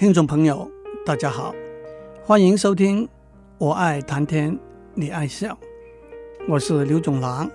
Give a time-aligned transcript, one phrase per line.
[0.00, 0.66] 听众朋友，
[1.04, 1.54] 大家好，
[2.24, 3.04] 欢迎收听
[3.58, 4.58] 《我爱谈天，
[4.94, 5.52] 你爱笑》，
[6.48, 7.50] 我是刘总郎。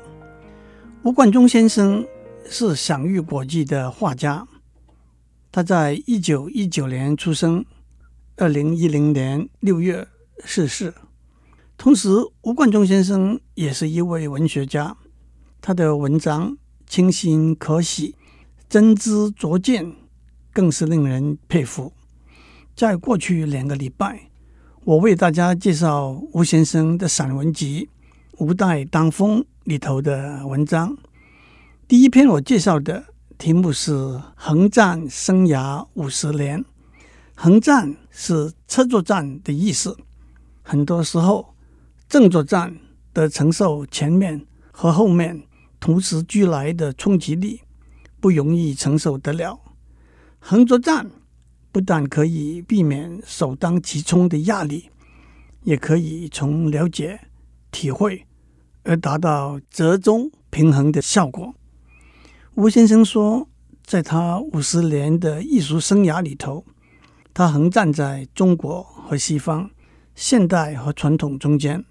[1.02, 2.06] 吴冠中先生
[2.48, 4.48] 是享誉国际的画家，
[5.52, 7.66] 他在一九一九年出生，
[8.38, 10.08] 二零一零年六月
[10.44, 10.94] 逝世。
[11.76, 12.10] 同时，
[12.44, 14.96] 吴冠中先生也是一位文学家，
[15.60, 18.14] 他的文章清新可喜，
[18.70, 19.96] 真知灼见，
[20.54, 21.92] 更是令人佩服。
[22.76, 24.30] 在过去两个礼拜，
[24.84, 27.88] 我为大家介绍吴先生的散文集
[28.46, 30.98] 《吴带当风》里头的文章。
[31.88, 33.06] 第一篇我介绍的
[33.38, 33.94] 题目是
[34.36, 36.62] 《横战生涯五十年》。
[37.34, 39.96] 横战是车作战的意思。
[40.62, 41.56] 很多时候，
[42.10, 42.78] 正作战
[43.14, 45.44] 得承受前面和后面
[45.80, 47.62] 同时俱来的冲击力，
[48.20, 49.62] 不容易承受得了。
[50.40, 51.10] 横作战。
[51.76, 54.90] 不但可以避免首当其冲的压力，
[55.64, 57.20] 也可以从了解、
[57.70, 58.26] 体会
[58.84, 61.54] 而达到折中平衡的效果。
[62.54, 63.50] 吴先生说，
[63.84, 66.64] 在他五十年的艺术生涯里头，
[67.34, 69.70] 他横站在中国和西方、
[70.16, 71.84] 现代和传统中间。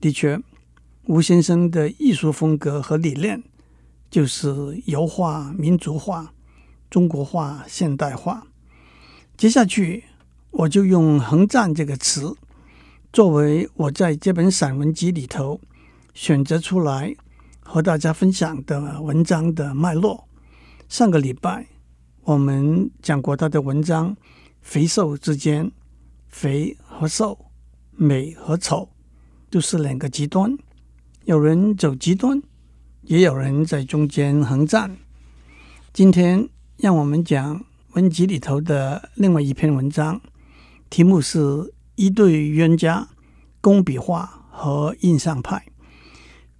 [0.00, 0.36] 的确，
[1.04, 3.40] 吴先生的艺术风格和理念
[4.10, 6.34] 就是油画民族化、
[6.90, 8.48] 中国化现代化。
[9.36, 10.04] 接下去，
[10.50, 12.36] 我就用“横站”这个词
[13.12, 15.60] 作为我在这本散文集里头
[16.14, 17.16] 选择出来
[17.60, 20.28] 和大家分享的文章的脉络。
[20.88, 21.66] 上个礼拜
[22.22, 24.16] 我们讲过他的文章，
[24.60, 25.72] 肥瘦之间，
[26.28, 27.46] 肥和瘦，
[27.90, 28.88] 美和丑，
[29.50, 30.56] 都是两个极端。
[31.24, 32.40] 有人走极端，
[33.02, 34.96] 也有人在中间横站。
[35.92, 37.64] 今天让我们讲。
[37.92, 40.18] 文集里头的另外一篇文章，
[40.88, 41.38] 题目是
[41.94, 43.06] 《一对冤家：
[43.60, 45.56] 工笔画和印象派》。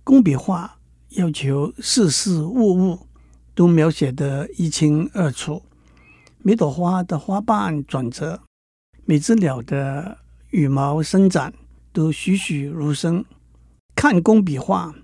[0.04, 0.78] 工笔画
[1.10, 3.09] 要求事事物物
[3.54, 5.62] 都描写得一清二楚，
[6.42, 8.42] 每朵花的花瓣转折，
[9.06, 10.19] 每只鸟的
[10.50, 11.54] 羽毛伸展
[11.94, 13.25] 都栩栩如生。
[13.94, 14.94] 看工笔画，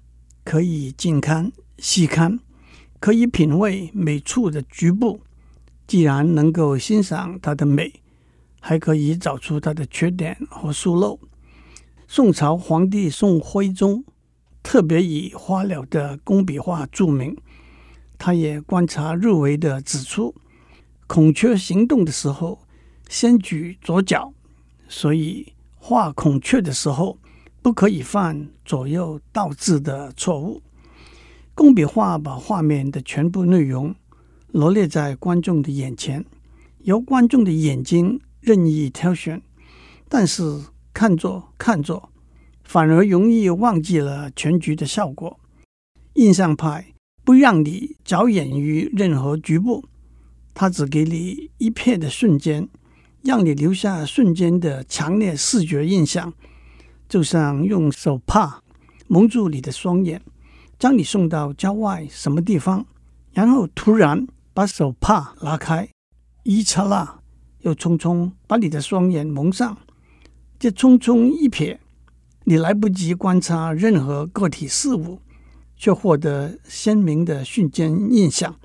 [0.45, 2.39] 可以近看、细看，
[3.01, 5.23] 可以品味每处的局部。
[5.89, 8.03] 既然能够欣赏它的美，
[8.61, 11.19] 还可以找出它的缺点和疏漏。
[12.07, 14.05] 宋朝皇帝宋徽宗
[14.63, 17.35] 特别以花鸟的工笔画著名，
[18.19, 20.35] 他也观察入微的指出，
[21.07, 22.61] 孔雀行动的时候
[23.09, 24.35] 先举左脚，
[24.89, 27.19] 所以画孔雀的时候
[27.63, 30.61] 不可以犯左右倒置的错误。
[31.55, 33.95] 工笔画把画面的全部内容。
[34.53, 36.25] 罗列在观众的眼前，
[36.79, 39.43] 由观众的眼睛任意挑选，
[40.09, 40.43] 但是
[40.95, 42.09] 看着看着，
[42.65, 45.39] 反而容易忘记了全局的效果。
[46.15, 46.95] 印象派
[47.25, 49.85] 不让你着眼于任何局部，
[50.55, 52.67] 他只给你一瞥的瞬间，
[53.23, 56.33] 让你留下瞬间的强烈视觉印象，
[57.07, 58.63] 就像用手帕
[59.09, 60.23] 蒙住你的双眼，
[60.79, 62.87] 将你送到郊外什么地方，
[63.35, 64.27] 然后突然。
[64.59, 65.89] 把手帕拉开，
[66.43, 67.21] 一刹那，
[67.61, 69.79] 又匆匆把你的双眼蒙上。
[70.59, 71.79] 这匆匆一瞥，
[72.43, 75.21] 你来不及观察任何个体事物，
[75.77, 78.59] 却获得鲜明的瞬间印象。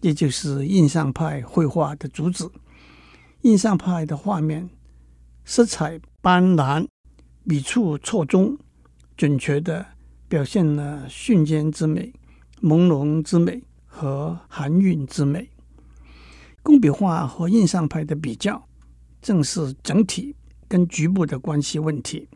[0.00, 2.48] 这就是印象派绘画的主旨。
[3.40, 4.70] 印象派的画面
[5.44, 6.86] 色彩斑斓，
[7.48, 8.56] 笔触错综，
[9.16, 9.86] 准确地
[10.28, 12.12] 表现了瞬间之美、
[12.62, 13.64] 朦胧之美。
[13.96, 15.48] 和含韵之美，
[16.62, 18.62] 工笔画和印象派的比较，
[19.22, 20.36] 正是整体
[20.68, 22.28] 跟局部的关系问题。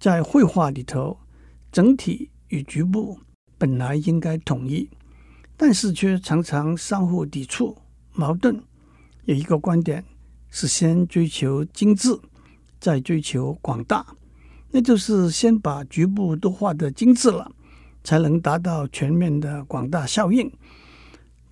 [0.00, 1.16] 在绘画里头，
[1.70, 3.16] 整体与局部
[3.56, 4.90] 本来应该统一，
[5.56, 7.78] 但是却常常相互抵触、
[8.12, 8.60] 矛盾。
[9.26, 10.04] 有一个观点
[10.50, 12.18] 是先追求精致，
[12.80, 14.04] 再追求广大，
[14.72, 17.52] 那就是先把局部都画得精致了，
[18.02, 20.50] 才能达到全面的广大效应。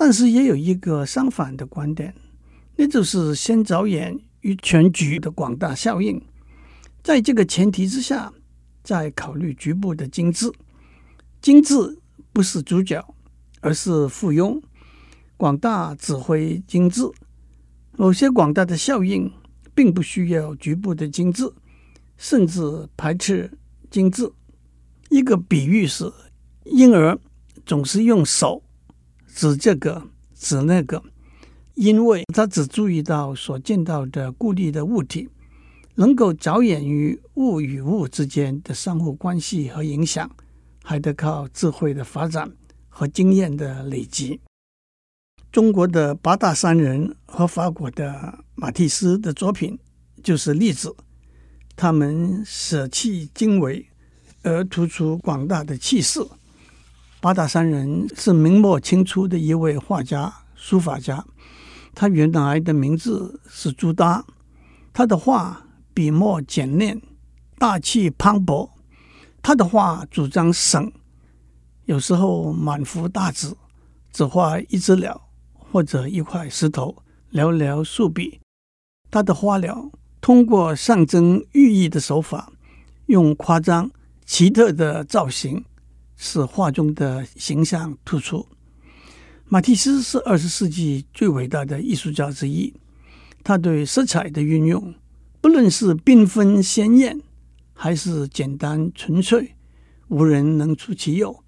[0.00, 2.14] 但是也有一个相反的观点，
[2.76, 6.22] 那就是先着眼于全局的广大效应，
[7.02, 8.32] 在这个前提之下，
[8.84, 10.52] 再考虑局部的精致。
[11.40, 11.98] 精致
[12.32, 13.04] 不是主角，
[13.60, 14.62] 而是附庸。
[15.36, 17.02] 广大指挥精致，
[17.96, 19.28] 某些广大的效应
[19.74, 21.52] 并不需要局部的精致，
[22.16, 23.50] 甚至排斥
[23.90, 24.30] 精致。
[25.10, 26.12] 一个比喻是，
[26.66, 27.18] 婴儿
[27.66, 28.62] 总是用手。
[29.34, 30.02] 指这个，
[30.34, 31.02] 指那个，
[31.74, 35.28] 因为他只注意到所见到的孤立的物体，
[35.94, 40.30] 能够着眼于物与物之间的相互关系和影响，
[40.82, 42.50] 还得靠智慧的发展
[42.88, 44.40] 和经验的累积。
[45.50, 49.78] 中国的八大山人和法国的马蒂斯的作品
[50.22, 50.94] 就是例子。
[51.74, 53.86] 他们舍弃经纬，
[54.42, 56.20] 而突出广大的气势。
[57.20, 61.24] 八大山人是明末清初的一位画家、书法家。
[61.92, 64.24] 他原来的名字是朱耷。
[64.92, 67.02] 他的画笔墨简练，
[67.58, 68.70] 大气磅礴。
[69.42, 70.92] 他的画主张省，
[71.86, 73.52] 有时候满幅大纸，
[74.12, 75.20] 只画一只鸟。
[75.70, 78.40] 或者一块石头，寥寥数笔。
[79.10, 82.52] 他的花鸟通过象征寓意的手法，
[83.06, 83.90] 用夸张
[84.24, 85.62] 奇特的造型，
[86.18, 88.46] 使画中的形象突出。
[89.46, 92.74] 马蒂斯是二十世纪最伟大的艺术家之一。
[93.42, 94.94] 他对色彩的运用，
[95.40, 97.18] 不论是缤纷鲜艳，
[97.72, 99.54] 还是简单纯粹，
[100.08, 101.42] 无人能出其右，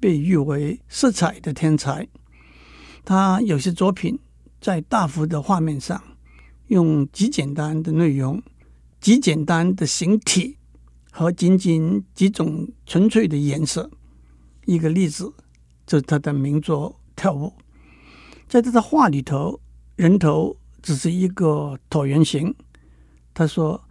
[0.00, 2.08] 被誉为色彩的天才。
[3.04, 4.18] 他有些作品
[4.60, 6.02] 在大幅的画面上，
[6.68, 8.42] 用极简单的内容、
[8.98, 10.56] 极简单的形体
[11.18, 13.90] 和仅仅几种纯粹的颜色。
[14.66, 15.32] 一个例子
[15.86, 17.46] 就是他的名作《跳舞》。
[18.46, 19.58] 在他的画里头，
[19.94, 22.54] 人头只是一个椭圆形。
[23.32, 23.82] 他说：“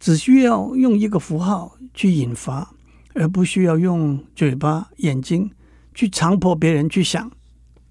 [0.00, 2.74] 只需要用一个符号去引发，
[3.12, 5.50] 而不需要用嘴巴、眼睛
[5.94, 7.30] 去强迫别人去想。”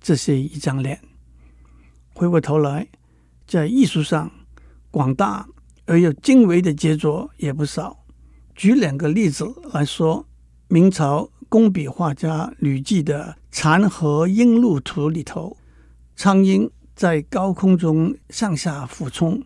[0.01, 0.99] 这是一张脸。
[2.15, 2.87] 回过头来，
[3.45, 4.31] 在艺术上，
[4.89, 5.47] 广大
[5.85, 7.98] 而又精微的杰作也不少。
[8.59, 10.25] 举两个例子来说：
[10.67, 15.55] 明朝工笔画家吕纪的《残荷鹰鹭图》里头，
[16.17, 19.39] 苍鹰在高空中上下俯冲；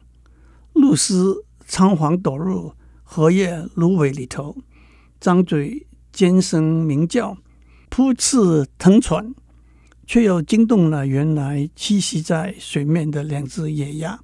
[0.73, 2.73] 鹭鸶仓皇躲入
[3.03, 4.57] 荷叶芦苇里头，
[5.19, 7.37] 张嘴尖声鸣叫，
[7.89, 9.35] 扑翅腾窜。
[10.07, 14.19] 却又惊动了原来栖息在水面的两只野鸭，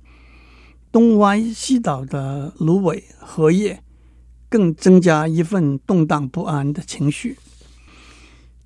[0.91, 3.83] 东歪西倒的芦苇荷叶，
[4.49, 7.37] 更增加一份动荡不安的情绪。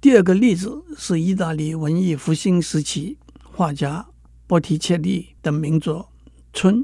[0.01, 4.06] 第二个例子是意大利文艺复兴时期画家
[4.47, 6.09] 波提切利的名作
[6.53, 6.77] 《春》。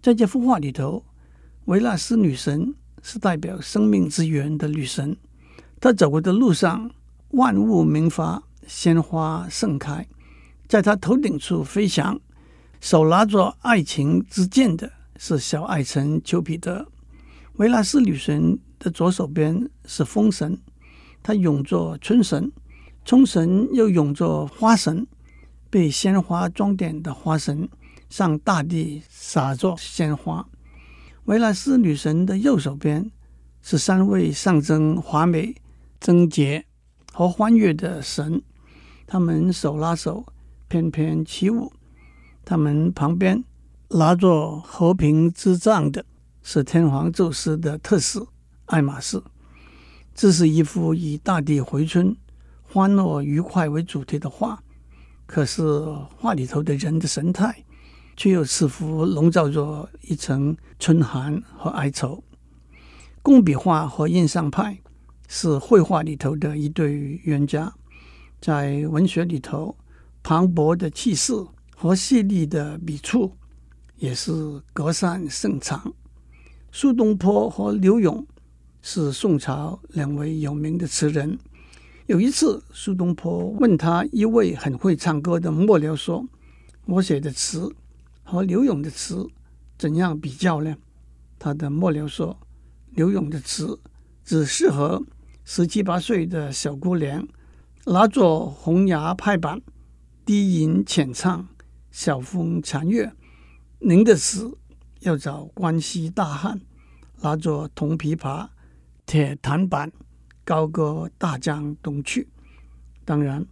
[0.00, 1.04] 在这幅画里头，
[1.66, 5.16] 维纳斯女神是代表生命之源的女神，
[5.80, 6.90] 她走过的路上，
[7.30, 8.42] 万物萌发。
[8.64, 10.06] 鲜花盛开，
[10.68, 12.20] 在她头顶处飞翔，
[12.80, 16.86] 手拿着爱情之剑的是小爱臣丘比特。
[17.62, 20.58] 维纳斯女神的左手边是风神，
[21.22, 22.50] 她拥着春神，
[23.04, 25.06] 春神又拥着花神。
[25.70, 27.68] 被鲜花装点的花神
[28.10, 30.44] 向大地撒着鲜花。
[31.26, 33.12] 维纳斯女神的右手边
[33.62, 35.54] 是三位象征华美、
[36.00, 36.66] 贞洁
[37.12, 38.42] 和欢悦的神。
[39.06, 40.26] 他们手拉手，
[40.66, 41.72] 翩翩起舞。
[42.44, 43.44] 他们旁边
[43.90, 46.04] 拿着和平之杖的
[46.42, 48.20] 是天皇宙斯的特使
[48.66, 49.22] 爱马仕。
[50.14, 52.14] 这是一幅以大地回春、
[52.62, 54.62] 欢乐愉快为主题的画。
[55.26, 55.62] 可是
[56.18, 57.64] 画里头的人的神态，
[58.16, 62.22] 却又似乎笼罩着一层春寒和哀愁。
[63.22, 64.78] 工笔画和印象派
[65.28, 67.72] 是绘画里头的一对冤家。
[68.40, 69.74] 在文学里头，
[70.20, 71.32] 磅礴的气势
[71.74, 73.32] 和细腻的笔触
[73.96, 75.94] 也是隔山胜场。
[76.74, 78.26] 苏东坡和柳永
[78.80, 81.38] 是宋朝两位有名的词人。
[82.06, 86.26] 有一次，苏东坡问他一位很会唱歌的幕僚说
[86.88, 87.70] ：“我写的词
[88.22, 89.28] 和柳永的词
[89.76, 90.74] 怎样比较呢？”
[91.38, 92.40] 他的幕僚说
[92.96, 93.78] ：“柳永的词
[94.24, 95.04] 只适合
[95.44, 97.28] 十七八岁的小姑娘。”
[97.84, 99.60] 拿着红牙拍板，
[100.24, 101.46] 低吟浅唱，
[101.90, 103.12] 晓风残月。
[103.80, 104.56] 您的词
[105.02, 106.60] 要找关西大汉，
[107.20, 108.48] 拿着铜琵琶、
[109.04, 109.90] 铁弹板，
[110.44, 112.28] 高歌大江东去。
[113.04, 113.44] 当然，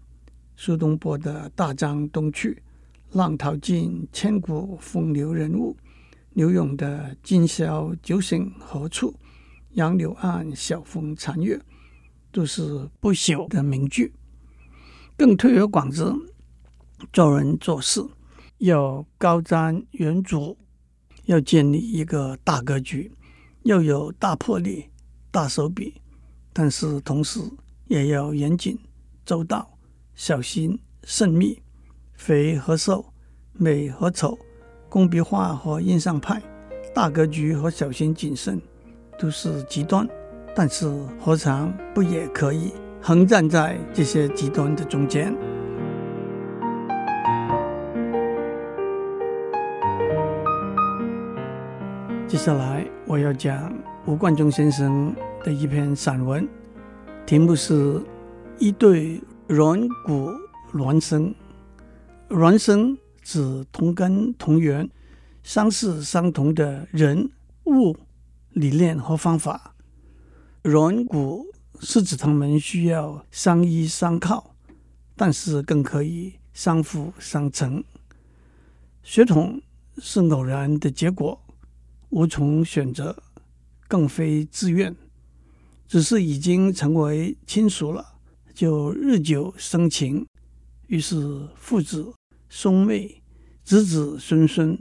[0.56, 2.62] 苏东坡的大江东去，
[3.12, 5.76] 浪淘尽，千古风流人物；
[6.34, 9.14] 柳永的今宵酒醒何处？
[9.72, 11.60] 杨柳岸，晓风残月，
[12.30, 14.12] 都是不朽的名句。
[15.16, 16.04] 更推而广之，
[17.12, 18.00] 做人做事
[18.58, 20.56] 要高瞻远瞩，
[21.30, 23.08] 要建立一个大格局，
[23.62, 24.86] 要有大魄力、
[25.30, 25.94] 大手笔，
[26.52, 27.38] 但是同时
[27.86, 28.76] 也要严谨、
[29.24, 29.78] 周到、
[30.16, 31.62] 小心、慎密，
[32.14, 33.12] 肥和瘦
[33.52, 34.36] 美和丑，
[34.88, 36.42] 工笔画和印象派，
[36.92, 38.60] 大格局和小心谨慎，
[39.16, 40.08] 都是极端。
[40.52, 40.88] 但是
[41.20, 45.32] 何尝不也可以横站在这些极端的中间？
[52.30, 56.48] 接下来我要讲吴冠中先生的一篇散文，
[57.26, 57.74] 题目是
[58.60, 60.30] 《一对软骨
[60.72, 61.34] 孪生》。
[62.32, 64.88] 孪生指同根同源、
[65.42, 67.28] 相似相同的人
[67.64, 67.96] 物、
[68.50, 69.74] 理念和方法。
[70.62, 71.44] 软骨
[71.80, 74.54] 是指他们需要相依相靠，
[75.16, 77.82] 但是更可以相辅相成。
[79.02, 79.60] 血统
[79.98, 81.36] 是偶然的结果，
[82.10, 83.16] 无从选择，
[83.88, 84.94] 更非自愿，
[85.88, 88.04] 只是已经成为亲属了，
[88.54, 90.26] 就日久生情，
[90.86, 92.12] 于是父子。
[92.52, 93.22] 兄妹、
[93.62, 94.76] 子子孙孙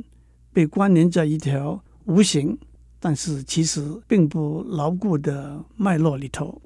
[0.52, 2.58] 被关联在一条无形，
[3.00, 6.60] 但是其实并不牢固的脉络里头，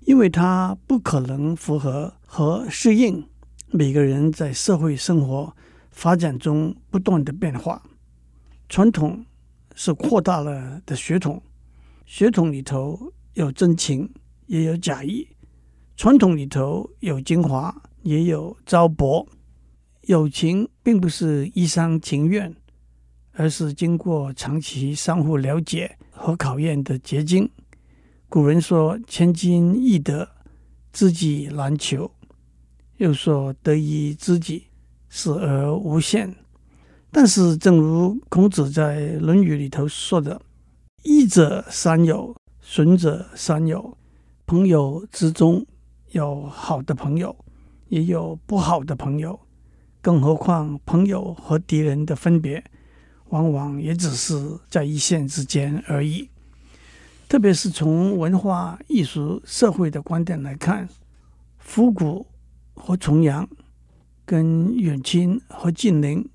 [0.00, 3.24] 因为它不可能符合和适应
[3.70, 5.54] 每个人在社会生活
[5.92, 7.80] 发展中不断的变化。
[8.68, 9.24] 传统
[9.74, 11.42] 是扩大了的血统，
[12.06, 14.08] 血统里头有真情，
[14.46, 15.26] 也有假意；
[15.96, 19.26] 传统里头有精华，也有糟粕。
[20.02, 22.54] 友情并不是一厢情愿，
[23.32, 27.50] 而是经过长期相互了解和考验的结晶。
[28.28, 30.28] 古人说“千金易得，
[30.92, 32.10] 知己难求”，
[32.98, 34.64] 又说“得一知己，
[35.08, 36.34] 死而无憾”。
[37.16, 40.42] 但是，正如孔子在《论语》里头说的
[41.04, 43.96] ：“益者三友，损者三友。
[44.46, 45.64] 朋友之中
[46.10, 47.36] 有好的朋友，
[47.88, 49.38] 也有不好的朋友。”
[50.02, 52.64] 更何况，朋友和敌人的分别，
[53.28, 56.28] 往往也只是在一线之间而已。
[57.28, 60.88] 特别是从文化艺术、社会的观点来看，
[61.58, 62.26] 复古
[62.74, 63.48] 和重阳，
[64.26, 66.28] 跟远亲和近邻、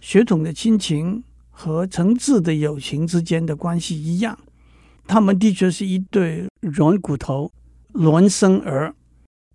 [0.00, 4.38] 血统的亲情和诚挚的友情之间的关系一样，
[5.06, 7.52] 他们的确是一对软骨头、
[7.92, 8.94] 孪生儿。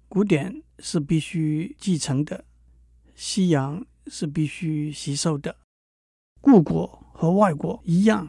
[0.07, 2.45] 古典是必须继承的。
[3.15, 5.55] 西洋是必须吸收的，
[6.41, 8.27] 故国和外国一样，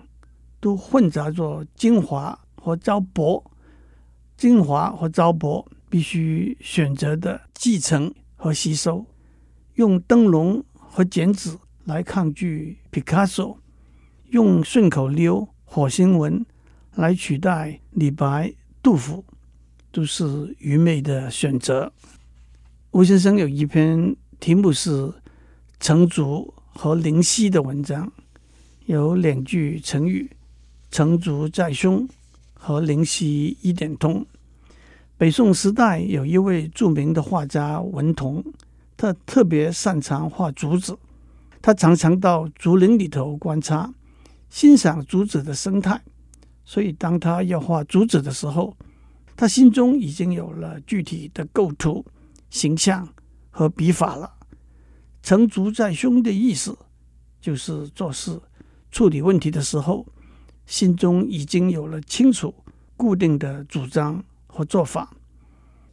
[0.59, 3.45] 都混杂着精华和糟粕。
[4.37, 9.05] 精华和糟粕必须选择的继承和吸收。
[9.75, 13.59] 用灯笼和剪纸来抗拒毕卡索，
[14.29, 16.47] 用顺口溜、火星文
[16.95, 18.53] 来取代李白、
[18.83, 19.25] 杜甫，
[19.91, 21.91] 都是愚昧的选择。
[22.91, 24.15] 吴先生有一篇。
[24.39, 25.11] 题目是
[25.81, 28.13] “成竹”和“灵犀”的文章，
[28.85, 30.31] 有两句成语
[30.93, 32.07] ：“成竹在胸”
[32.53, 34.27] 和“灵犀一点通”。
[35.17, 38.45] 北宋时代有一位著名的画家文同，
[38.95, 40.95] 他特别擅长画竹子，
[41.67, 43.93] 他常常到竹林里头观察，
[44.49, 46.01] 欣赏竹子的生态。
[46.65, 48.77] 所以，当他要画竹子的时候，
[49.35, 52.07] 他心中已经有了具体的构图、
[52.51, 53.09] 形象。
[53.51, 54.31] 和笔法了，
[55.23, 56.79] 成竹在胸的意思，
[57.41, 58.41] 就是做事
[58.93, 60.07] 处理问题的时候，
[60.67, 62.55] 心中已经有了清楚
[62.97, 65.13] 固定的主张和做法。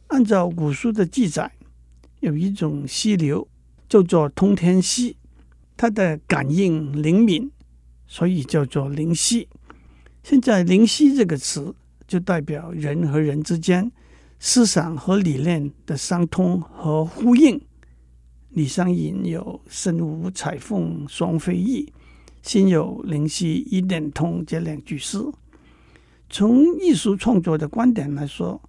[0.06, 1.50] 按照古书的记载，
[2.20, 3.48] 有一种溪流
[3.88, 5.16] 叫做通天溪，
[5.76, 7.50] 它的感应灵敏，
[8.06, 9.48] 所以叫做灵犀。
[10.22, 11.74] 现在“灵犀”这个词
[12.06, 13.92] 就代表人和人之间。
[14.40, 17.58] 思想和理念的相通和呼应。
[18.50, 21.90] 李商隐有“身无彩凤双飞翼，
[22.42, 25.18] 心有灵犀一点通”这两句诗。
[26.28, 28.60] 从艺术创作的观点来说，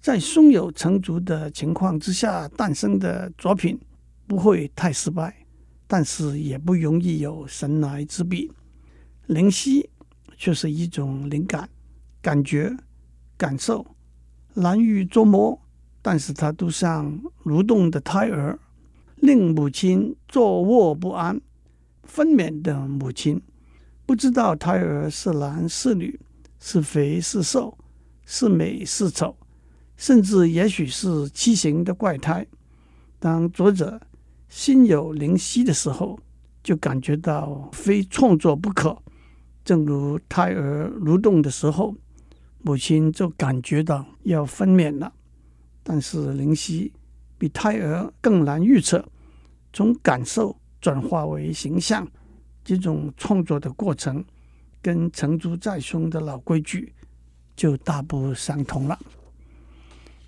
[0.00, 3.78] 在胸有成竹的情况之下诞生的作品
[4.26, 5.41] 不会太失败，
[5.92, 8.50] 但是也不容易有神来之笔。
[9.26, 9.90] 灵犀
[10.38, 11.68] 却是一种灵感、
[12.22, 12.74] 感觉、
[13.36, 13.84] 感受。
[14.54, 15.60] 难于捉摸，
[16.00, 18.58] 但是它都像蠕动的胎儿，
[19.16, 21.38] 令母亲坐卧不安。
[22.04, 23.42] 分娩的母亲
[24.06, 26.18] 不知道胎儿是男是女，
[26.58, 27.76] 是肥是瘦，
[28.24, 29.36] 是美是丑，
[29.98, 32.46] 甚至也许是畸形的怪胎。
[33.18, 34.00] 当作者
[34.52, 36.20] 心有灵犀的时候，
[36.62, 38.94] 就感觉到非创作不可。
[39.64, 41.94] 正如胎儿蠕动的时候。
[42.64, 45.12] 母亲就感觉到要分娩了，
[45.82, 46.92] 但是灵犀
[47.36, 49.04] 比胎儿更难预测。
[49.72, 52.06] 从感受转化为形象，
[52.62, 54.24] 这种创作的过程
[54.80, 56.92] 跟成竹在胸的老规矩
[57.56, 58.96] 就大不相同了。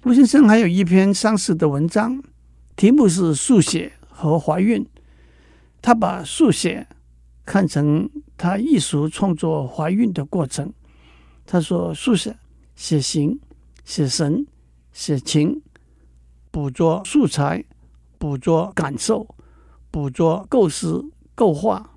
[0.03, 2.21] 吴先生还有一篇相似的文章，
[2.75, 3.93] 题目是“速写
[4.25, 4.87] 和怀孕”。
[5.83, 6.87] 他把速写
[7.45, 10.73] 看成他艺术创作怀孕的过程。
[11.45, 12.35] 他说：“速写
[12.75, 13.39] 写形、
[13.85, 14.47] 写神、
[14.93, 15.61] 写情，
[16.51, 17.63] 捕捉素材，
[18.17, 19.37] 捕捉感受，
[19.91, 21.05] 捕捉构思、
[21.35, 21.91] 构画。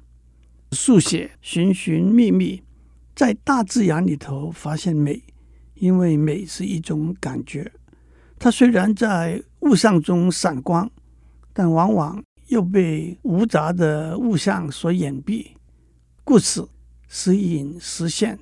[0.73, 2.61] 速写寻寻觅觅，
[3.15, 5.23] 在大自然里头发现美，
[5.75, 7.71] 因为美是一种感觉。”
[8.37, 10.91] 它虽然在物象中闪光，
[11.57, 15.47] 但往往又被无杂的物象所掩蔽，
[16.23, 16.69] 故此
[17.07, 18.37] 时隐时现。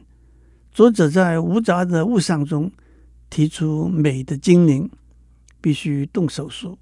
[0.74, 2.69] 作者在无杂的物象中
[3.29, 4.91] 提出美的精灵，
[5.62, 6.77] 必须动手术，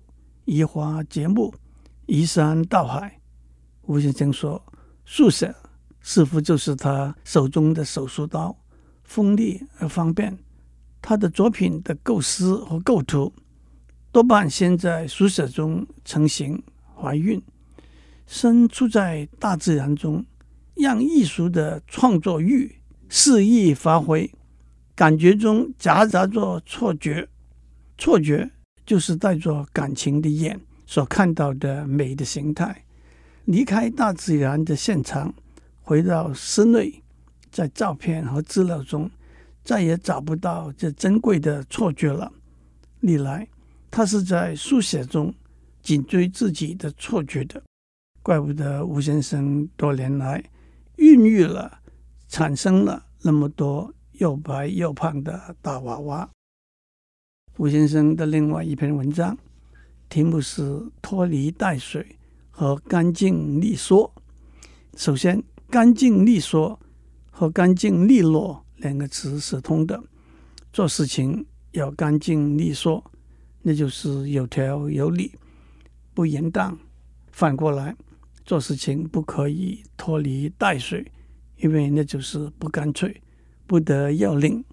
[0.45, 1.53] 移花接木，
[2.07, 3.21] 移山倒海。
[3.83, 4.59] 吴先生说
[5.05, 5.53] ：“书写
[6.01, 8.57] 似乎就是他手中的手术刀，
[9.03, 10.35] 锋利而方便。”
[10.99, 13.31] 他的作品的构思和构图
[14.13, 16.61] 多半先在书写中成型、
[16.95, 17.41] 怀孕，
[18.27, 20.23] 身处在大自然中，
[20.75, 22.75] 让艺术的创作欲
[23.09, 24.31] 肆意发挥，
[24.93, 27.27] 感觉中夹杂着错觉，
[27.97, 28.51] 错觉
[28.85, 32.85] 就是带着感情的眼所看到的美的形态。
[33.45, 35.33] 离开大自然的现场，
[35.81, 37.01] 回到室内，
[37.49, 39.09] 在照片和资料中。
[39.63, 42.31] 再也找不到这珍贵的错觉了。
[42.99, 43.47] 历来，
[43.95, 45.31] 他是在书写中
[45.83, 47.61] 紧追自己的错觉的，
[48.23, 50.43] 怪不得吴先生多年来
[50.95, 51.79] 孕育了、
[52.27, 56.27] 产生了那么多又白又胖的大娃娃。
[57.57, 59.37] 吴先生的另外一篇文章，
[60.09, 60.63] 题目是
[60.99, 62.17] 《拖泥带水
[62.49, 64.11] 和干净利索》。
[64.99, 66.79] 首先，干净利索
[67.29, 68.65] 和干净利落。
[68.77, 70.03] 两个词是通的，
[70.73, 73.11] 做事情要干净利索，
[73.63, 75.31] 那就是有条有理，
[76.13, 76.75] 不延宕。
[77.31, 77.95] 反过来，
[78.45, 81.11] 做事情不可以拖泥带水，
[81.57, 83.19] 因为那就是不干脆，
[83.65, 84.63] 不得要领。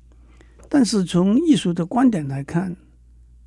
[0.68, 2.76] 但是从艺术的观点来看，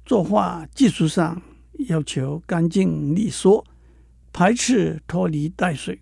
[0.05, 1.41] 作画技术上
[1.87, 3.63] 要求干净利索，
[4.31, 5.99] 排斥拖泥带水，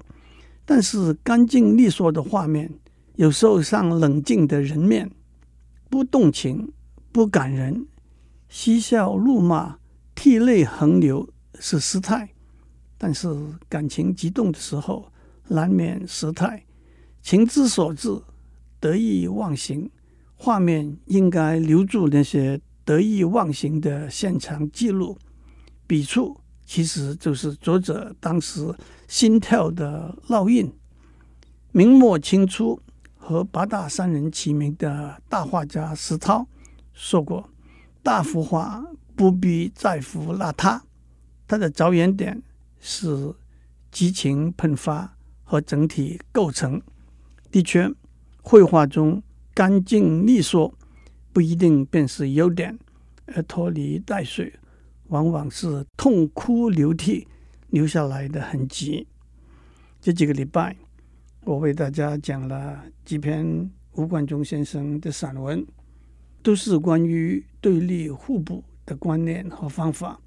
[0.64, 2.72] 但是干净利索的画面。
[3.16, 5.12] 有时候像冷静的人面，
[5.90, 6.72] 不动情，
[7.12, 7.86] 不感人，
[8.52, 9.78] 嬉笑怒骂，
[10.14, 11.26] 涕泪横流
[11.58, 12.28] 是失态；
[12.98, 13.34] 但是
[13.70, 15.10] 感情激动的时候，
[15.48, 16.62] 难免失态。
[17.22, 18.22] 情之所至，
[18.82, 19.90] 得意忘形。
[20.36, 25.18] 画面应该留住那些得意忘形的现场记录。
[25.88, 28.68] 笔触其实就是作者当时
[29.08, 30.70] 心跳的烙印，
[31.72, 32.78] 明末清初。
[33.24, 36.46] 和八大山人齐名的大画家石涛
[36.92, 37.48] 说过
[38.04, 38.84] ：“大幅画
[39.16, 40.82] 不必在乎邋遢，
[41.48, 42.42] 它的着眼点
[42.80, 43.34] 是
[43.92, 46.82] 激情喷发和整体构成。
[47.52, 47.90] 的确，
[48.42, 49.22] 绘画中
[49.54, 50.74] 干净利索
[51.34, 52.78] 不一定便是优点，
[53.28, 54.54] 而拖泥带水
[55.08, 57.28] 往往是痛哭流涕
[57.70, 59.08] 留下来的痕迹。”
[60.02, 60.76] 这几个礼拜。
[61.44, 65.66] 我为大家讲了几篇吴冠中先生的散文，
[66.44, 70.20] 都是关于对立互补的观念和方法，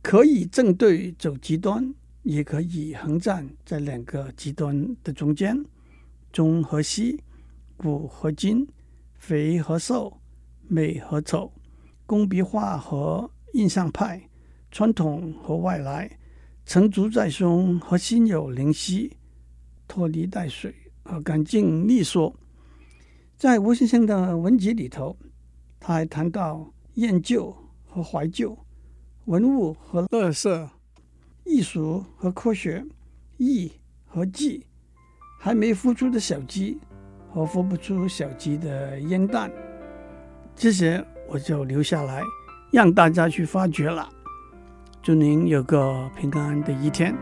[0.00, 5.62] 可以正对走极端，也可以横站在两个极端的中间，
[6.32, 7.20] 中和西，
[7.76, 8.66] 古和今，
[9.18, 10.20] 肥和瘦，
[10.68, 11.52] 美和丑，
[12.06, 14.22] 工笔画和印象派，
[14.70, 16.18] 传统和外来，
[16.64, 19.16] 成竹在胸和心有灵犀。
[19.88, 22.34] 拖泥带水和干净利索，
[23.36, 25.14] 在吴先生的文集里头，
[25.84, 26.64] 他还谈到
[26.94, 27.52] 厌旧
[27.88, 28.56] 和怀旧、
[29.24, 30.70] 文物和乐色、
[31.42, 32.84] 艺术和科学、
[33.36, 33.72] 艺
[34.06, 34.64] 和技、
[35.40, 36.78] 还没孵出的小鸡
[37.28, 39.50] 和孵不出小鸡的烟弹，
[40.54, 42.22] 这些我就留下来
[42.70, 44.08] 让大家去发掘了。
[45.02, 47.12] 祝您有个平安的一天。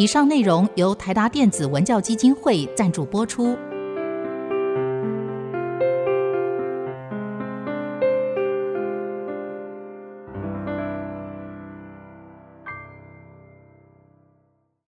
[0.00, 3.54] 以上内容由台达电子文教基金会赞助播出。